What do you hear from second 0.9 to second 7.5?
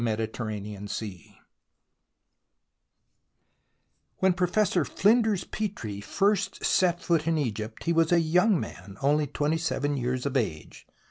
III WHEN Professor Flinders Petrie first set foot in